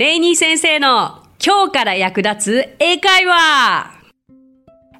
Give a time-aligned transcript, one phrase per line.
[0.00, 4.00] レイニー先生の今日から役立つ英会話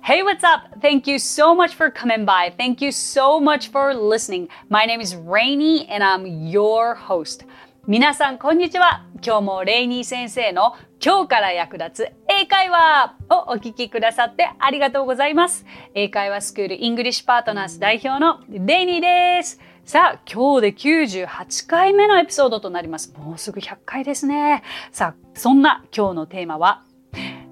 [0.03, 0.79] Hey, what's up?
[0.81, 2.55] Thank you so much for coming by.
[2.55, 4.49] Thank you so much for listening.
[4.69, 7.47] My name is Rainy and I'm your host.
[7.87, 9.07] 皆さん、こんにちは。
[9.25, 15.65] 今日もレイニー先生の今日から役立つ英会話をお聞きくださってありがとうございます。
[15.95, 19.61] 英会話スクール English Partners 代表のレイニーです。
[19.91, 23.13] さあ、今日で98回目のエピソードとなります。
[23.19, 24.63] もうすぐ100回ですね。
[24.93, 26.85] さあ、そんな今日のテーマは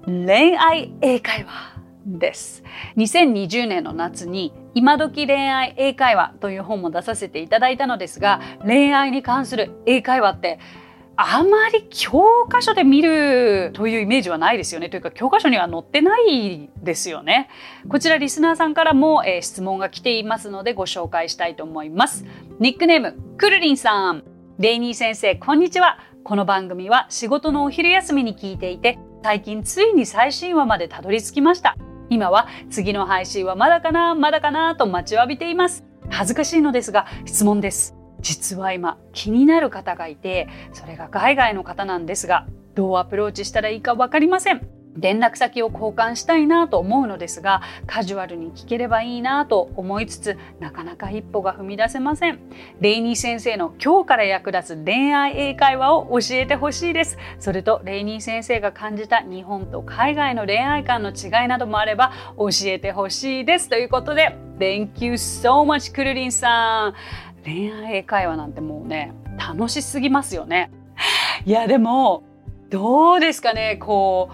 [0.05, 1.77] 恋愛英会話。
[2.05, 2.63] です。
[2.95, 10.59] 2020年の夏に今時恋愛英会話という本も出させていただいたのですが、恋愛に関する英会話って
[11.21, 14.89] あまり教科書で見るというイメージはないですよね。
[14.89, 17.49] というか教科書には載ってないですよね。
[17.89, 22.23] こちらリスナーさんからも、えー、質問が来ていますのでご紹介したいと思います。
[22.59, 24.23] ニックネーム、くるりんさん。
[24.59, 25.99] レイニー先生、こんにちは。
[26.23, 31.75] この番組は仕事のお昼休みに聞いていて、最近ついに最新話までたどり着きました。
[32.09, 35.83] 今は次の配信はまだかなまだかなと待ちわびています。
[36.09, 37.98] 恥ずかしいのですが質問です。
[38.21, 42.45] 実は今気になる方がいてそれが海外の方なんですが
[42.75, 44.79] どうアプローチしたらいいか分かりません。
[44.95, 52.39] 連絡先を交換したいなと思うのですがカジュアルに聞ければいいなと思いつつなかなか一歩が踏み出せません。
[52.81, 57.17] レイニー先生の今日から役立つ恋愛英会話を教えてほしいです。
[57.39, 63.69] それとレイニー先生が感じた日本と海外の恋愛観の違いなどもあれば教えてほしいです。
[63.69, 66.93] ということで Thank you so much クルリンさん。
[67.45, 70.71] 恋愛英会話なんてもうね楽しすぎますよね
[71.45, 72.23] いやでも
[72.69, 74.29] どうですかねこ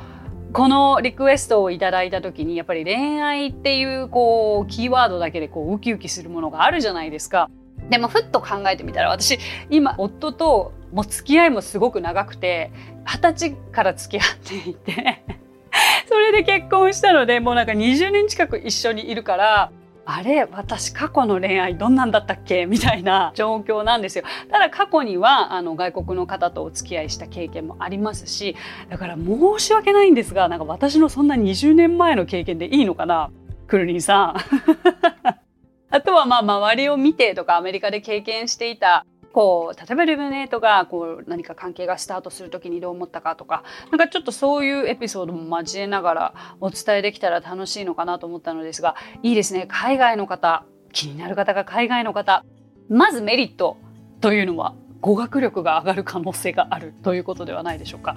[0.50, 7.50] うこのリクエストをいただいた時にやっぱり恋愛っていうこうキーワードだけでこうウキウキするものがあるじゃないですか。
[7.89, 9.38] でもふっと考えてみたら私
[9.70, 12.72] 今夫ともう付き合いもすごく長くて
[13.06, 15.23] 二十歳から付き合っていて
[16.08, 19.72] それで結婚したのでもうなんか20年近く一緒にいるから
[20.08, 22.66] あれ私過去の恋愛どんなんだったっけ？
[22.67, 24.23] みたいな状況なんですよ。
[24.52, 28.55] ただ過去にはあの外国の方とお付き合いした経験もありますし
[28.89, 33.32] だから申し訳ないんですがなんか私のそんな20年前の経験でいいのかな？
[33.67, 34.36] くるりんさん。
[35.89, 39.05] あとはまあ周りを見てとかアメリカで経験していた
[39.36, 50.64] こう例えばルミネートがこう何か関係がスタートする時にどう思ったかとかなんかちょっとそういうエピソードも交えながらお伝えできたら楽しいのかなと思ったのですがいいですね海外の方
[50.94, 52.46] 気になる方が海外の方
[52.88, 53.76] まずメリット
[54.22, 58.16] というのは語学力が上がる可能性があるということではないでしょうか。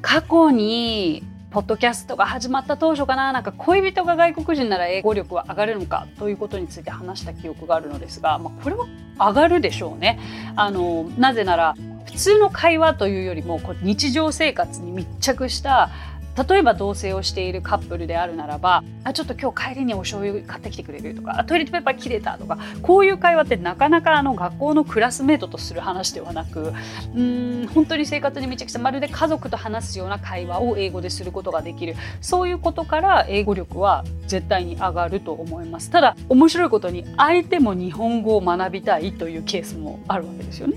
[0.00, 8.86] 過去にポッドキャストが始まった当初かななんか恋人が外国人なら英語力は上がるのかということについて話した記憶があるのですが、まあ、これは
[9.18, 10.20] 上がるでしょうね。
[10.54, 11.74] あのなぜなら
[12.04, 15.90] 普通の会話というよりもこう日常生活に密着した
[16.36, 26.72] 例えば同棲をしているカップルであるならばあちょっと今日帰りにお醤油買ってきてくれるとかトイレットペーパー切れたとかこういう会話ってなかなかあの学校のクラスメートとする話ではなく
[27.14, 31.94] うん本当に生活に密着したまるで家族と話すような会話を英語ですることができる。
[32.20, 35.90] そういうことから英語力は絶対に上がると思います。
[35.90, 40.76] ただ面白いことに相手も日本語を学びたいというケースもあるわけですよね。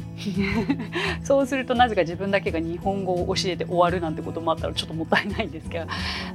[1.23, 5.85] そうするとなぜか自分だけが日本語を教えて終わるなんてこともあったらちょっともったいないんですけど、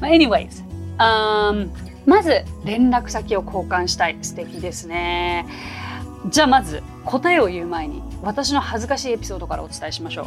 [0.01, 0.65] まあ、anyways、
[0.99, 1.71] um,
[2.07, 4.17] まず連絡先を交換したい。
[4.23, 5.47] 素敵ですね。
[6.31, 10.27] じゃあまず答えを言う前に私の恥ずかしいエピソードからお伝えしましょう。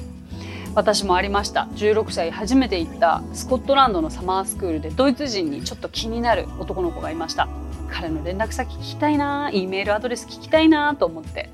[0.74, 1.68] 私もありました。
[1.76, 7.50] 16歳初めて行ったスコットランドのサマースクールでドイツ人にちょっと気になる男の子がいました。
[7.90, 11.50] 彼の連絡先聞きたいな E メールアドレス聞きたいなと思って。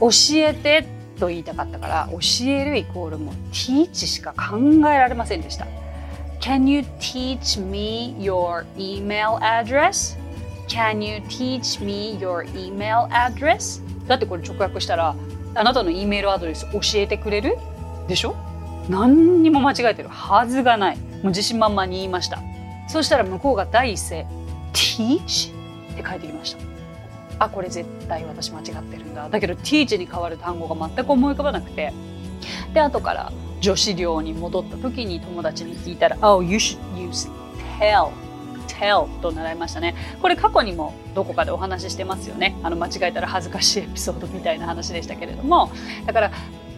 [0.00, 0.84] 教えて
[1.20, 5.66] と言いたかったから教えるイコールも teach しか考えられませんでした。
[6.42, 10.16] Can you teach me your email address?
[10.66, 13.80] Can you teach me your email address?
[14.08, 15.14] だってこれ直訳したら
[15.54, 17.56] あなたの E メールアドレス教えてくれる？
[18.08, 18.34] でしょ？
[18.88, 20.96] 何にも間違えてるはずがない。
[20.96, 22.40] もう自信満々に言いました。
[22.88, 24.26] そしたら向こうが第一声
[24.72, 25.52] teach?
[25.92, 26.64] って書いてきました。
[27.38, 29.28] あこれ絶対私間違ってるんだ。
[29.28, 31.92] だけど teach に変わる単語が全く思い浮かばなくて。
[32.74, 33.32] で後から
[33.62, 37.30] 女子寮に戻った時に友達に聞いたら「Oh, you should use
[37.78, 38.10] tell」
[38.68, 39.94] tell と習いましたね。
[40.20, 42.56] これ過去にもどこかでお話ししてますよね。
[42.64, 45.70] あの間違えたら恥ずかしいエピソードみたいな話でしたけれども。
[46.06, 46.32] だから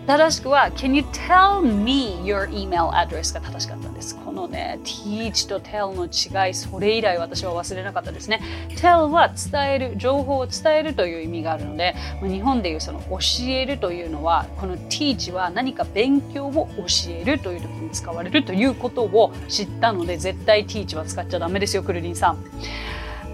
[0.07, 4.15] 正しくは Can you tell me your email address が正しかったんです。
[4.17, 8.41] このね teach と tell の違いそれ以来私は忘れなかったですね。
[8.77, 13.19] tell は伝える情報を伝えるという意味があるので日本でいうその教
[13.49, 22.45] えるというのはこの teach は何か勉強を教えるという時に使われるということを知ったので絶対 teach は使っちゃダメですよくるりんさん。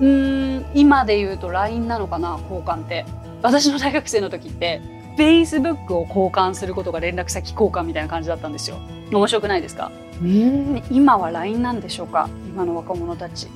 [0.01, 3.05] うーん今で言うと LINE なのかな交換って。
[3.43, 8.79] 私の大学生の時って Facebook を交換することが連絡先交換みたいな感じだったんですよ。
[9.13, 9.93] 面白くないですか？
[10.23, 10.83] うん。
[10.91, 12.31] 今は LINE なんでしょうか？
[12.49, 13.49] 今の若者たち。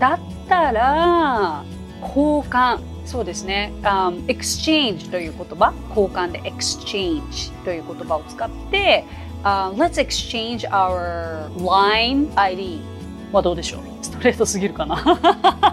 [0.00, 1.62] だったら
[2.00, 2.80] 交換。
[3.06, 5.72] そうですね、um, exchange という言葉。
[5.90, 9.04] 交換で exchange という言葉を使って、
[9.44, 12.80] uh, let's exchange our line ID
[13.30, 13.80] はどうでしょう？
[14.02, 14.96] ストレートすぎるかな？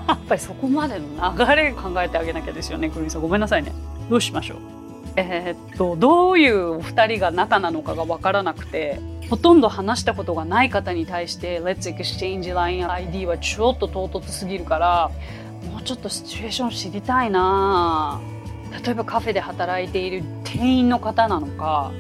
[0.07, 3.21] やっぱりそこまでの流れ考えてあげなきゃですよねクリンさん。
[3.23, 3.71] ごめんなさいね。
[4.09, 4.57] どうしましょう？
[5.15, 8.99] えー、っとどういうお二人が仲なのかが分からなくて
[9.29, 15.11] ほとんど話したことがない方に対して「Let's exchange line ID」はちょっと唐突すぎるから
[15.71, 18.19] もうちょっとシチュエーション知りたいな
[18.83, 21.91] 例えばカフェで働いている店員の方なのか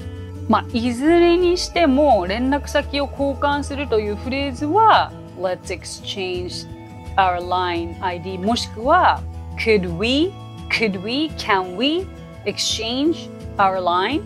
[0.47, 6.67] まあいずれにしても連絡先を交換するというフレーズは「Let's exchange
[7.15, 9.21] our line ID」もしくは
[9.57, 10.33] 「Could we?
[10.69, 11.29] Could we?
[11.37, 12.07] Can we?」
[12.45, 14.21] exchange our line?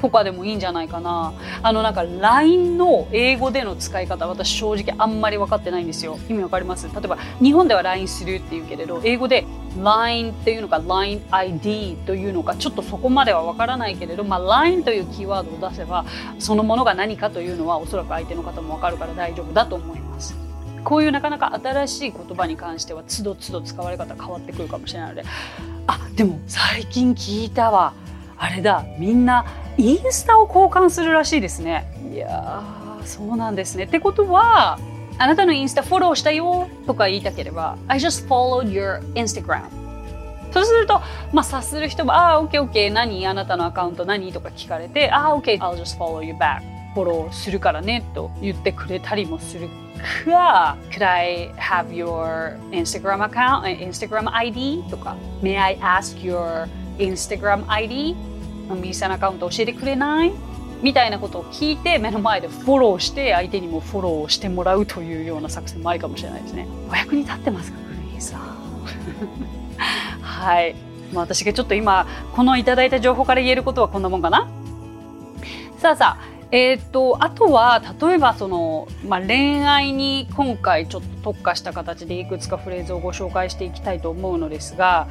[0.00, 1.32] とかでもいいんじゃないかな。
[1.62, 6.18] あのなんか LINE の英語での使い方私正直あんまり分かってないんですよ。
[6.28, 6.88] 意味わかります？
[6.88, 9.46] 例えば日本では LINE するっていうけれど英語で
[9.80, 16.04] LINE っていうのか LINEID というのかちょっとそこまでは分からないけれど、まあ、LINE というキーワードを出せば
[16.40, 20.41] そのものが何かというのはおそらく相手の方も分かるから大丈夫だと思います。
[20.84, 25.24] こういうなかなか新しい言葉に関してはつどつど使われ方変わってくるかもしれないので。
[25.86, 27.94] あでも最近聞いたわ。
[28.38, 28.84] あれだ。
[28.98, 29.44] みんな
[29.76, 31.86] インスタを交換するらしいですね。
[32.12, 32.62] いや
[33.04, 33.84] そうなんですね。
[33.84, 34.78] ってことは
[35.18, 39.64] あなたのインスタフォローしたよとか言いたければ I just followed your Instagram
[40.52, 41.00] そうすると、
[41.32, 43.26] まあ、察する人も、ああ、OK、OK、何？
[43.26, 44.32] あなたのアカウント何？
[44.34, 46.60] とか聞かれて、ああ、OK、I'll just follow you back。
[46.94, 49.68] フォローするからねと言ってくれたりもする
[50.24, 54.82] か Could I have your Instagram account, Instagram ID?
[54.90, 56.68] とか May I ask your
[56.98, 58.14] Instagram ID?
[58.70, 60.32] ミーさんアカウント教えてくれない？
[60.82, 66.66] みたいなことを聞いて目の前でフォローして相手にもフォローしてもらうというような作戦もありかもしれないですね。
[66.90, 68.40] お役に立ってますかグリーンさん？
[70.22, 70.74] はい。
[71.12, 74.48] まあ、私がちょっと今このいただいた情報から言えることはこんなもんかな？
[75.78, 85.08] さあさあえーと、あとは例えばその、まあ、恋愛に今回ちょっと特化した形でいくつかフレーズをご紹介していきたいと思うのですが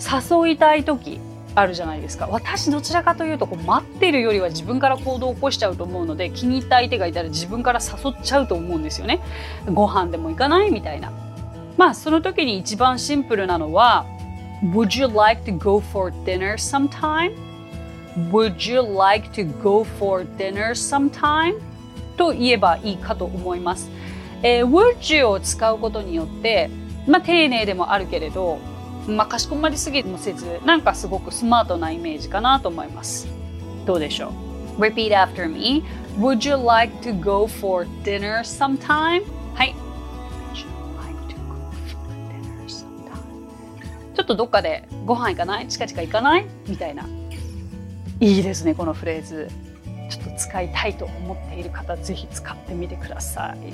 [0.00, 1.20] 誘いたい時
[1.54, 2.26] あるじゃないですか。
[2.26, 9.20] 私どちらかというとこう待ってるよりは自分から行動を起こしちゃうと思うので気に入った相手がいたら自分から誘っちゃうと思うんですよね。
[9.66, 11.12] ご飯でも行かないみたいな。
[11.76, 14.06] まあその時に一番シンプルなのは
[14.62, 17.53] Would you like to go for dinner sometime?
[18.30, 21.60] Would you like to go for dinner sometime?
[22.16, 23.90] と言えばいいかと思います。
[24.42, 26.70] えー、would you を使うことによって、
[27.08, 28.58] まあ、丁寧でもあるけれど、
[29.08, 33.26] まあ、かしこまりすぎもせず、なんかすごくスマートなイメージかなと思います。
[33.84, 34.32] どうでしょ
[34.78, 35.82] う ?Repeat after me.
[36.18, 39.24] Would you like to go for dinner sometime?
[39.54, 39.74] はい。
[44.14, 45.66] ちょっとどっかでご飯行かない？
[45.66, 46.46] 近々行かない？
[46.68, 47.04] みたいな
[48.24, 49.50] いいですねこのフレーズ。
[50.10, 53.72] ちょっと使いたいと思っている方ぜひ使ってみてください。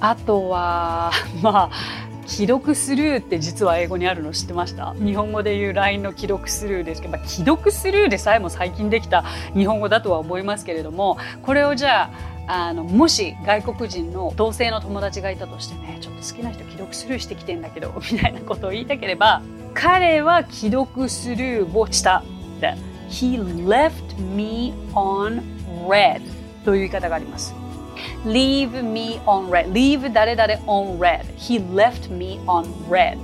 [0.00, 1.10] あとは
[1.42, 4.94] まあ既読スルーって実は英語にあるの知ってました？
[4.94, 12.10] 日本語で言う LINE の既読スルーですけど、まあ、既読スルーでさえも最近できた日本語だとは思いますけれどもこれをじゃ
[12.46, 19.42] ああのもし外国人の同性の友達がいたとしてねちょっと好きな人既読スルーしてきてんだけどみたいなことを言いたければ
[19.74, 22.74] 彼は既読スルーをしたって
[23.08, 25.42] He left me on
[25.88, 26.22] red
[26.64, 27.54] という言い方があります。
[28.24, 29.72] leave me on red.
[29.72, 31.24] Leave 誰々 on red.
[31.36, 33.18] He left me on red.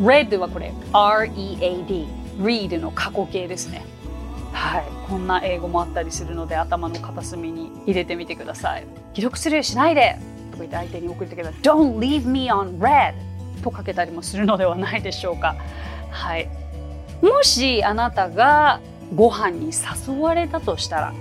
[0.00, 2.06] Red はこれ R-E-A-D
[2.38, 3.84] read の過去形ですね。
[4.52, 4.84] はい。
[5.08, 8.86] こんな英語もあったりするので頭の片隅に入れてみてください。
[9.14, 10.18] 既読するしないで。
[10.50, 13.14] とか言って相手に送ってけば Don't leave me on red.
[13.62, 15.56] とかけたりもするのではないでしょうか。
[16.10, 16.48] はい。
[17.22, 18.80] もしあなたが
[19.14, 19.70] ご飯に
[20.06, 21.14] 誘われたとしたら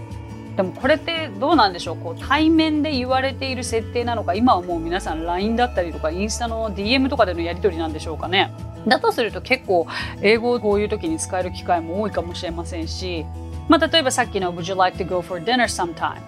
[0.55, 1.97] でもこれってどうなんでしょう？
[1.97, 8.51] こう対面で言われている設定なのか今はもう皆さん LINE だったりとかインスタの DM とかでのやり取りなんでしょうかね？
[8.87, 9.85] だとすると結構
[10.21, 13.25] 英語をこういう時に使える機会も多いかもしれませんし
[13.67, 16.21] まあ、例えばさっきの Would you like to go for dinner sometime?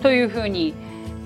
[0.00, 0.74] というふうに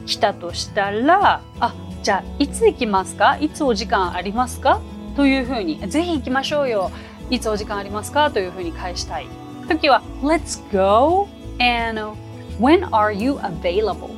[0.06, 3.36] 来たとしたらあじゃあいつ行きますか？
[3.38, 4.80] いつお時間ありますか？
[5.14, 6.90] というふうにぜひ行きましょうよ。
[7.28, 8.30] いつお時間ありますか？
[8.30, 9.26] というふうに返したい。
[9.68, 11.28] 時は Let's go
[11.60, 12.16] and
[12.58, 14.16] when are you available?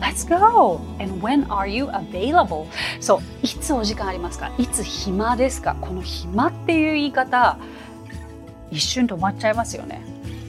[0.00, 0.80] Let's go!
[0.98, 2.66] And when are you available?
[3.00, 4.50] そう、いつお時間ありますか？
[4.58, 5.76] いつ暇ですか？
[5.80, 7.56] この暇っていう言い方、
[8.72, 10.02] 一瞬止まっちゃいますよね。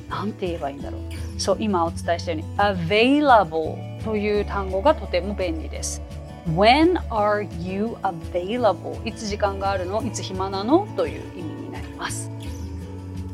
[0.09, 1.39] なんて言えばいいんだろう。
[1.39, 6.01] そう、今お伝えしたように、available という単語がとても便利です。
[6.47, 9.07] When are you available?
[9.07, 10.01] いつ時間があるの？
[10.01, 10.87] いつ暇なの？
[10.97, 12.31] という意味になります。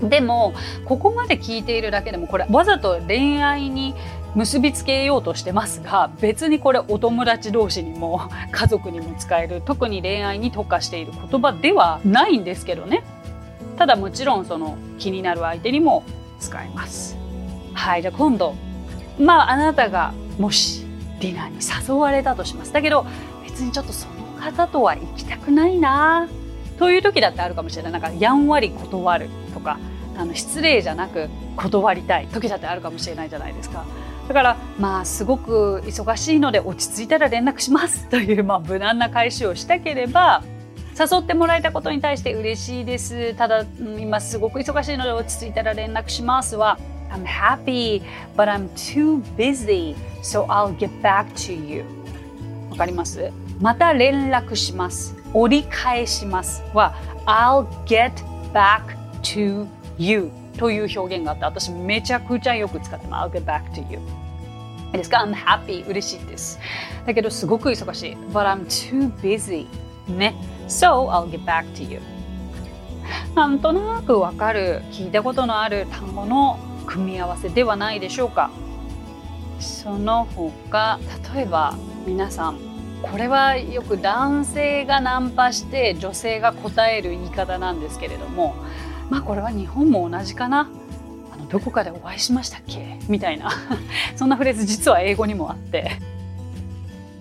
[0.02, 0.54] でも、
[0.86, 3.96] ここまで聞いているだけでも、これわざと恋愛に
[4.36, 13.04] 結びつけようとしてますが別にこれお友達同士にも家族にも使える特に恋愛に特化している言葉ではないんですけどね。
[13.78, 16.04] ただもちろんその気になる相手にも
[16.40, 17.18] 使えます。
[17.74, 18.56] はいじゃあ今度
[19.20, 20.86] まああなたがもし
[21.20, 22.74] ディナーに誘われたとします。
[22.74, 23.06] だけど
[23.44, 26.28] 別にちょっとその方とは行きたくないな。
[26.78, 27.92] という時だってあるかもしれない。
[27.92, 29.80] なんかやんわり断るとか
[30.20, 33.86] あの失礼じゃなく断りたい時だってあるかもしれないじゃないですか。
[34.28, 38.08] だからまあすごく忙しいので落ち着いたら連絡します。
[38.12, 40.44] というまあ無難な返しをしたければ
[41.00, 43.34] 誘ってもらえたことに対して嬉しいです。
[43.36, 43.64] ただ
[43.98, 46.78] 今すごく忙しいので落ち着いたら連絡しますは
[47.12, 48.02] I'm happy
[48.36, 51.86] but I'm too busy so I'll get back to you.
[52.70, 53.32] わかります？
[53.62, 55.16] また連絡します。
[55.34, 56.94] 折り返しますは
[57.26, 58.12] I'll get
[58.54, 58.82] back
[59.24, 59.66] to
[60.00, 63.28] you という表現があって私めちゃくちゃよく使ってます。
[63.28, 64.00] I'll get back to you.
[64.92, 65.88] ですか？I'm happy.
[65.88, 66.60] 嬉しいです。
[67.06, 68.18] だけどすごく忙しい。
[68.34, 69.68] But I'm too busy.
[70.08, 70.34] ね。
[70.68, 72.00] So I'll get back to you.
[73.36, 74.82] なんとなくわかる。
[74.92, 78.50] 聞いたことのある単語の組み合わせではないでしょうか？
[79.60, 81.00] その他
[81.36, 81.76] 例えば
[82.08, 82.58] 皆さん
[83.02, 88.56] これはよく男性がナンパして女性が答える言い方なんですけれども
[89.10, 90.70] まあこれは日本も同じかな
[91.34, 93.00] あのどこかでお会いしましたっけ？
[93.08, 93.50] みたいな
[94.16, 95.92] そんなフレーズ実は英語にもあって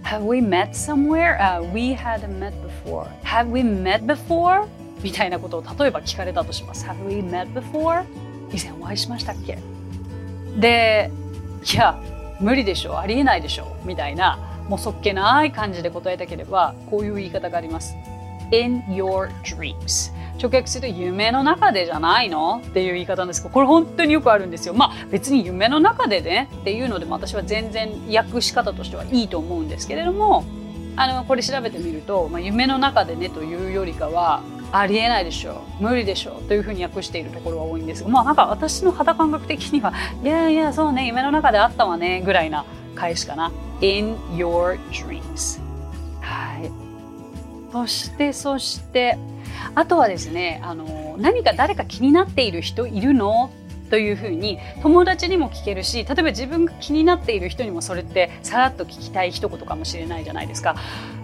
[0.04, 2.52] Have we met somewhere?、Uh, we had met
[2.84, 3.06] before.
[3.24, 4.66] Have we met before?
[5.02, 6.86] みたいなことを例えば聞かれたとします。
[6.86, 8.04] Have we met before?
[8.50, 9.58] 以前お会いしましたっけ？
[10.58, 11.10] で、
[11.72, 11.98] いや、
[12.40, 17.94] 無理でしょ、ありえないでしょ、みたいな、もうそっけない感じで答えたければ、こういう言い方があります。
[18.50, 20.12] In your dreams.
[20.40, 22.62] 直訳すると夢の中でじゃないの？
[22.64, 24.74] っていう言い方なんですけどこれ本当によくあるんですよ。
[24.74, 30.44] まあ別に夢の中でねっていうのでも私は全然訳し方としてはいいと思うんですけれども
[30.96, 35.82] あのこれ調べてみると、まあ、夢の中でねというよりかはありえないでしょう。
[35.82, 36.48] 無理でしょう。
[36.48, 42.64] というふうに訳しているところが多いんですがまあなんか私の肌感覚的にはいやいやそうね夢の中であったわねぐらいな
[42.94, 43.50] 返しかな。
[43.80, 45.60] In your dreams.
[47.72, 49.18] そしてそして
[49.74, 53.50] あとはですねあの何か誰か気になっている人いるの？
[53.90, 60.76] というふうに友達にも聞けるし例えば自分が気になっている人にもそれってさらっと聞きたい一言かもしれないじゃないですか。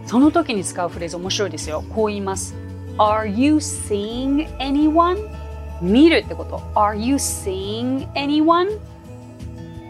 [0.07, 1.85] その時に使うフレーズ面白いですよ。
[1.95, 2.55] こう言います。
[2.97, 5.29] Are you seeing anyone?
[5.83, 6.59] 見るってこと。
[6.75, 8.79] Are you seeing anyone?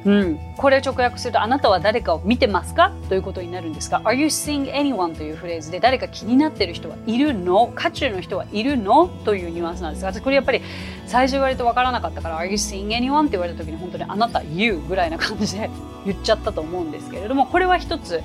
[0.06, 2.92] うん、これを直訳するとあなたは誰かを見てますか？
[3.08, 5.16] ということになるんですが Are you seeing anyone?
[5.16, 7.72] というフレーズで誰か気になってる人はいるの？
[7.74, 9.08] 渦中の人はいるの？
[9.08, 10.02] というニュアンスなんです。
[10.02, 10.60] が私これやっぱり
[11.06, 13.22] 最初言われて分からなかったから Are you seeing anyone?
[13.22, 15.70] って言われた時に本当にあなた You ぐらいな感じで
[16.04, 18.22] 言っちゃったと思うんですけれどもこれは一つ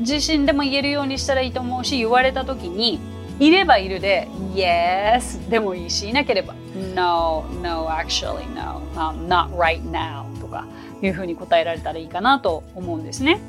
[0.00, 3.00] 自身でも言えるようにしたらいいと思うし言われた時に
[3.40, 5.48] いればいるで Yes!
[5.48, 6.54] でもいいしいなければ
[6.94, 8.82] No, no, actually no、
[9.28, 10.66] not right now とか。
[11.06, 13.40] いうふうに答えられたらいいかなと思うんですね。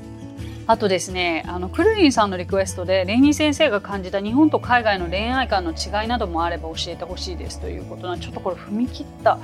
[0.68, 9.38] あとですね、あのクルリンさんのリクエストでレイニー先生が感じた日本と海外の恋愛観の違いなどもあれば教えてほしいですということなちょっとこれ踏み切った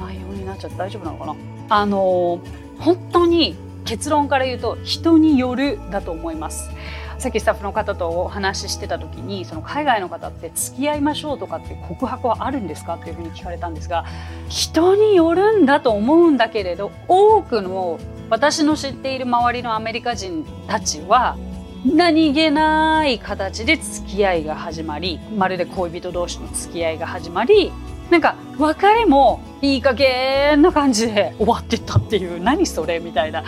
[0.00, 1.36] 内容になっちゃって大丈夫なのかな
[1.68, 2.40] あの
[2.78, 3.54] 本当に
[3.84, 6.70] 結論から言うと人によるだと思います。
[7.22, 14.04] さっきスタッフの方とお話ししてた時にその海外の方って付き合いましょうとかって告白はあるんですかっていうふうに聞かれたんですが
[14.48, 21.36] 人によるんだと思うんだけれど多くの私の知っている周りのアメリカ人たちは
[21.84, 27.70] 何気ない形で付き合いが始まりまるで恋人同士の付き合いが始まり
[28.10, 33.44] なんか別れもいい加減な感じで終わってったっていう何それみたいな。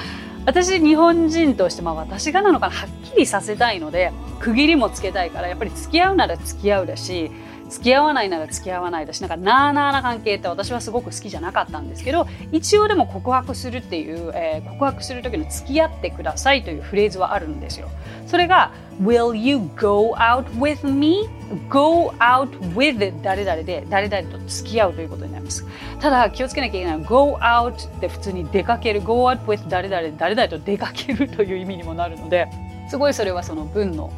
[0.47, 7.31] 私日本人としてまあ私がなのかなはっきりさせたいので区切りもつけたいからやっぱり付き合うなら付き合うだし
[7.69, 17.91] 付き合わないなら付き合わないだしなんかなあなあな関係って私はすごく好きじゃなかったんですけど一応でも告白するっていう、えー、告白する時の付き合ってくださいというフレーズはあるんですよ
[18.27, 21.29] それが Will you go out with me?
[21.69, 25.67] Go out with 誰々で誰々と付き合うということになります
[26.01, 32.49] ただ気をつけなきゃいけないのは Go out って普通に出かける Go out with 誰々誰々と出かけるという意味にもなるので
[32.89, 34.11] すごいそれはその文の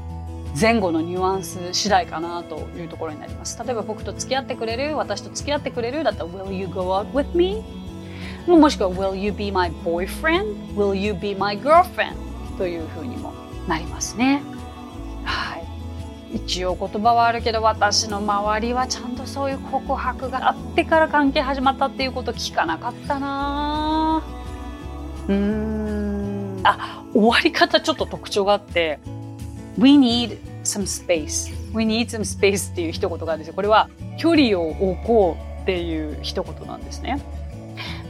[0.58, 3.62] 前後のニュアンス次第かなというところになります。
[3.62, 7.62] 例えば僕と付き合ってくれる私と付き合ってくれるだったら Will you go out with me?
[8.46, 10.74] もしくは Will you be my boyfriend?
[10.74, 12.14] Will you be my girlfriend?
[12.56, 13.34] というふうにも
[13.68, 14.42] なりますね。
[15.24, 15.66] はい。
[16.36, 24.22] 一応言葉はあるけど私の周りはちゃんとそういう告白があってから関係始まったっていうこと聞かなかったな
[25.28, 28.98] うーんあ終わり方ちょっと特徴があって
[29.78, 31.52] We need some space.
[31.74, 33.54] We need some space っていう一言があるんですよ。
[33.54, 37.20] これは距離を置こうっていう一言なんですね。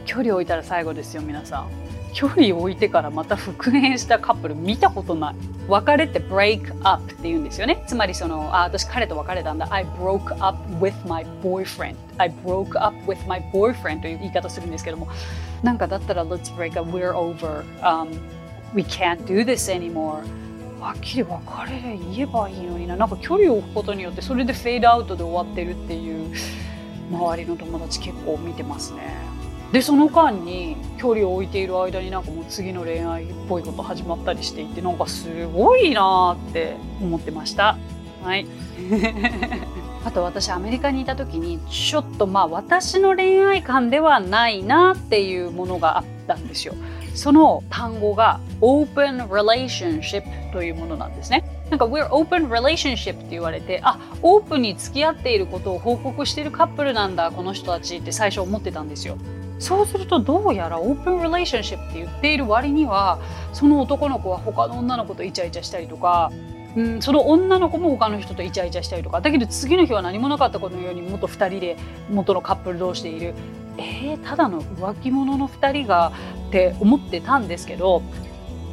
[0.04, 1.68] 距離を置いたら最後ですよ、皆さん。
[2.14, 5.34] 距離を置いてからまた復縁したカップル見たことない。
[5.68, 7.84] 別れって break up って言うんですよね。
[7.86, 9.66] つまりその、あ、私彼と別れたんだ。
[9.70, 11.96] I broke up with my boyfriend.
[12.16, 15.08] I broke up with my boyfriend という言い方するんですけども。
[15.62, 18.18] なんかだったら let's break up, we're over.、Um,
[18.74, 20.22] we can't do this anymore.
[20.80, 22.96] はっきり別れで言えばいいのにな。
[22.96, 26.34] なんか距離を置くことによってそれでフェードアウトで終わってるっていう。
[27.10, 29.02] 周りの友達結構見てますね。
[29.72, 37.76] でその間に距離を置いている間になんかもう次の恋愛っぽいこと始まったりしていてなんかすごいなって思ってました。
[38.22, 38.46] はい。
[40.04, 46.74] あと私アメリカにいた時にちょっとまあ私の恋愛観ではないなっていうものがあってたんですよ
[47.14, 51.44] その単語が open relationship というものなんですね。
[51.70, 59.16] なんか we're open relationship って言われて、あ、オープンに付き合っていることを報告しているカップルなんだ、この人たちって最初思ってたんですよ。
[59.58, 63.18] そうするとどうやらオープンリレーションシップって言っている割には
[63.54, 66.30] その男の子は他の女の子とイチャイチャしたりとか、
[66.76, 71.78] うん、その女の子も他の人とイチャイチャしたりとかだけど次の日は何もなかったことのように元2人で
[72.10, 73.34] 元のカップル同士でいる
[73.78, 76.12] えー、ただの浮気者の2人が
[76.48, 78.02] って思ってたんですけど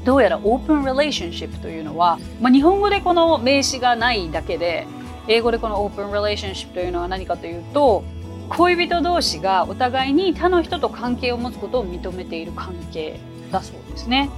[0.06, 4.86] どうやらオープンリレーションシップというのは、まあ、日本語でこの名詞がないだけで
[5.28, 8.04] 英語でこのオープンリレーションシップというのは何かというと
[8.50, 13.20] 恋人同士がお互いに他の人と関係を持つことを認めている関係
[13.52, 14.30] だそうですね。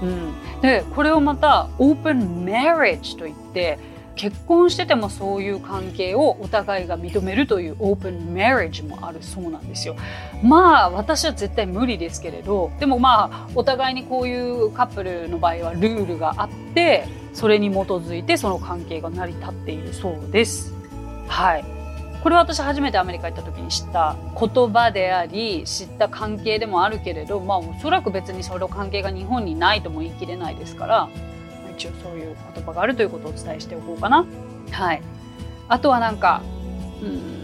[0.00, 3.80] うん、でこれをまたオープンマリッジといって
[4.18, 9.96] 結婚しててもそういう関係をお互いが認めるというオープンマリッジもあるそうなんですよ。
[10.42, 20.74] まあ私は絶対無理ですけれどでもまあお互いにこういうカップルの場合はルールがあってそれに基づいてその関係が成り立っているそうです。
[21.28, 21.64] はい。
[22.20, 31.08] これは私初めてアメリカ行った時に知った言葉であり知った関係でもあるけれどまあおそらく別にその関係が日本にないとも言い切れないですから
[31.78, 34.26] 一応そういう言葉があるということをお伝えしておこうかな。
[34.72, 35.02] はい、
[35.68, 36.42] あとはなんか
[37.00, 37.38] うん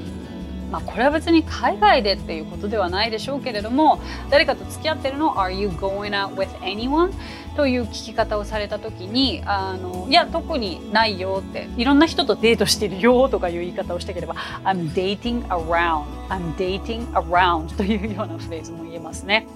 [0.73, 7.13] まあこれは別に海外でっていうことではないでしょうけれども誰かと付き合ってるの Are you going out with anyone?
[7.55, 19.47] という聞き方をされた時にあのいや特にないよっていろんな人とデートしてるよとかいう言い方をしたければ I'm dating around I'm dating around というようなフレーズも言えますね。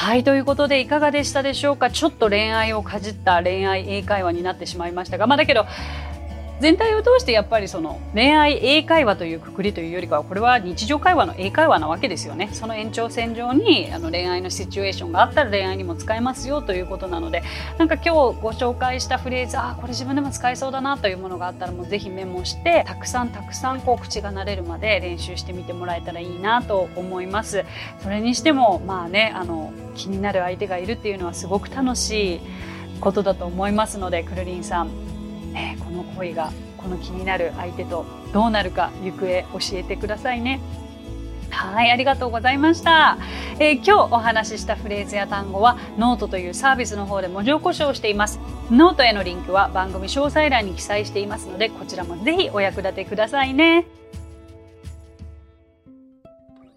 [0.00, 1.90] はいということでいかがでしたでしょうか？
[1.90, 5.66] ちょっと恋愛をかじった恋愛英会話になってしまいましたがまあだけど
[6.60, 12.50] 全体を通してやっぱりその恋愛英会話というくくりというよりかはこれは日常会話の英会話なわけですよね。
[12.52, 17.42] その延長線上にあの恋愛のシチュエーションがあったら恋愛にも使えますよということなので
[17.78, 27.64] なんか今日ご紹介したフレーズああこれ自分でも使えそうだなというものがあったらもうぜひメモしてたくさんたくさんこう口が慣れるまで練習してみてもらえたらいいなと思います。
[28.02, 32.40] それにしてもまあねあの気になる相手がいるっていうのはすごく楽しい
[33.00, 34.88] ことだと思いますのでくるりんさん、
[36.18, 40.60] 恋がこの気になる相手とどうなるか行方教えてくださいね。
[41.50, 43.16] はい、ありがとうございました、
[43.58, 48.38] えー、今日お話ししたフレーズや単語はノートというサービスの方で文字起こしをしています。
[48.70, 53.86] ノートへのリンクは番組詳細欄に記載していますので、こちらもぜひお役立てくださいね。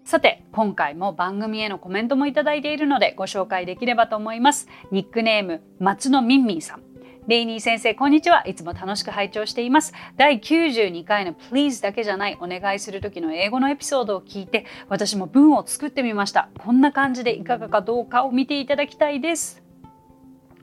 [0.04, 4.68] さて、今回も番組へのコメントもいただいているのでご紹介できればと思います。
[4.90, 6.91] ニックネーム、松野みんみんさん。
[7.28, 8.42] レイニー先生、こんにちは。
[8.48, 9.92] いつも楽しく拝聴しています。
[10.16, 16.48] 第92回の Please だけじゃないお願いする時の英語のエピソードを聞いて、私も文を作ってみました。
[16.58, 19.62] こんな感じでいかがかどうかを見ていただきたいです。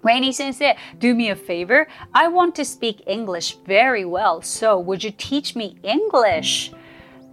[0.04, 1.88] レイニー先生 do me a favor.
[2.12, 6.74] I want to speak English very well, so would you teach me English?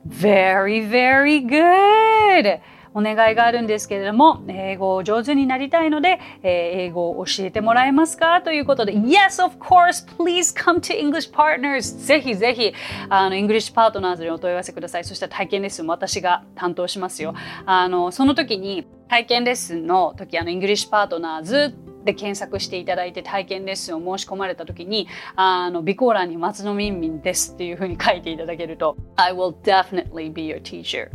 [0.07, 2.61] Very, very good.
[2.97, 6.51] お願いがあるんですけれども、英語を上手になりたいので、えー、
[6.87, 8.41] 英語を教えてもらえますか？
[8.41, 12.07] ということで、Yes, of course, please come to English Partners!
[12.07, 12.73] ぜひぜひ、
[13.11, 15.05] あの、English Partners にお問い合わせください。
[15.05, 17.35] そして体験レッスンも私が担当しますよ。
[17.67, 21.75] あの、その時に、体験レッスンの時、あの、English Partners
[22.07, 31.11] で検索していただいて体験レッスンを申し込まれた時にあの備考欄に松野みんみんですっていうふうに書いていただけると I will definitely be your teacher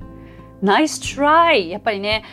[0.62, 2.24] ナイストライやっぱりね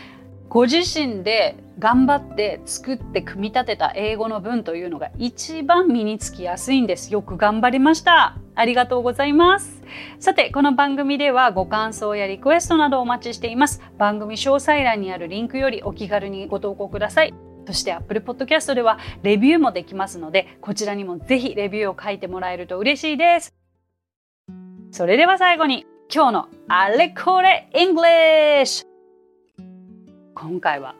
[0.48, 7.12] ご自身で頑張って作って組み立てた英語の文というのが一番身につきやすいんです。
[7.12, 8.36] よく頑張りました。
[8.56, 9.82] ありがとうございます。
[10.18, 13.80] さて、この番組ではご感想やリクエストなどお待ちしています。
[13.96, 17.34] 番組詳細欄にあるリンクよりお気軽にご投稿ください。
[17.66, 23.54] そして Apple Podcast ではレビューもできますので、こちらにもぜひレビューを書いてもらえると嬉しいです。
[24.90, 28.86] それでは最後に今日のあれこれ English
[30.34, 30.94] 今回は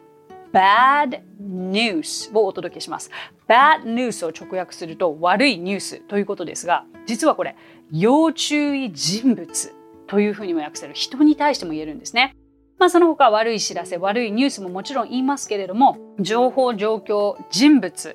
[0.53, 3.11] Bad News をお届けします。
[3.49, 7.57] Bad News を直訳すると悪いニュースということですが実はこれ
[7.90, 9.75] 要注意人物
[10.09, 12.37] というふうにも訳せる人に対しても言えるんですね。
[12.79, 18.14] まあその他悪い知らせ悪いニュースももちろん言いますけれども情報状況人物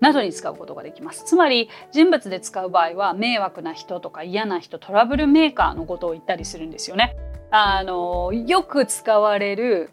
[0.00, 1.24] などに使うことができます。
[1.24, 7.16] つまり人物で使う場合は迷惑な人とか嫌な人トラブルメーカーのことを言ったりするんですよね。
[7.50, 9.90] あのよく使われる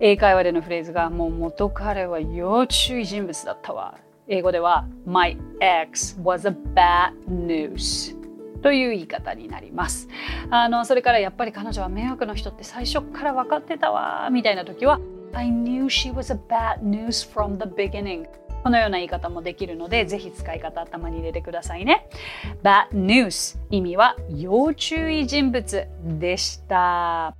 [0.00, 3.98] 英会話でのフレーズがもう元彼は要注意人物だったわ。
[4.28, 8.16] 英語では My ex was a bad news
[8.62, 10.08] という言い方になります。
[10.50, 15.00] あのそれからやっぱり彼女は迷惑の人って最初から分かってたわみたいな時は
[15.32, 18.26] I knew she was a bad news from the beginning
[18.62, 22.08] このような言い方もできるので、ぜひ使い方頭に入れてくださいね。
[22.62, 25.86] Bad news 意味は要注意人物
[26.18, 27.34] でした。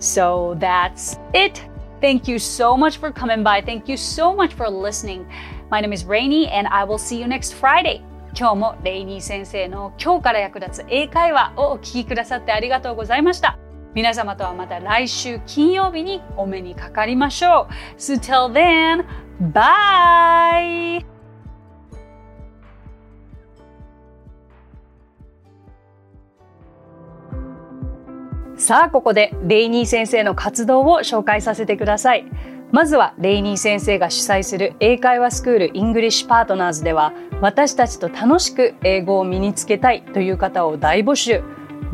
[0.00, 1.60] So that's it.
[2.00, 3.64] Thank you so much for coming by.
[3.64, 5.24] Thank you so much for listening.
[5.70, 8.02] My name is Rainy and I will see you next Friday.
[8.36, 13.58] 今日もレイニー先生の今日から役立つ英会話をお聞きくださってありがとうございました。
[13.94, 17.96] 皆様とはまた来週金曜日にお目にかかりましょう。
[17.96, 19.04] So till then,
[19.52, 21.04] bye!
[28.56, 32.24] さあ、ここでレイニー先生の活動を紹介させてください。
[32.72, 41.44] まずはレイニー先生が主催する英会話スクール English Partners では私たちと楽しく英語を身につけたいという方を大募集。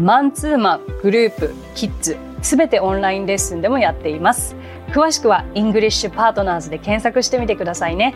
[0.01, 4.57] マンツーマン、グループ、キッズ、すべてオンラインレッスンでもやっています。
[4.93, 8.15] 詳しくは English Partners で検索してみてくださいね。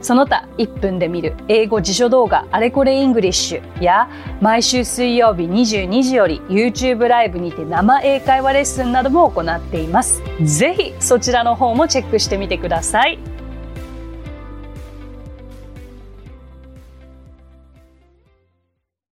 [0.00, 4.08] その他1分で見る英語辞書動画あれこれ English や
[4.40, 10.22] 毎週水曜日22時より YouTube ライブにて生英会話レッスンなども行っています。
[10.40, 13.18] ぜひそちらの方もチェックしてみてください。